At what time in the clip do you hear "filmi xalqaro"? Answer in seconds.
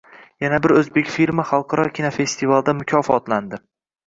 1.17-1.85